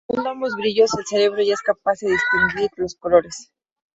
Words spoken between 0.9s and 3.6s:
el cerebro ya es capaz de distinguir los colores.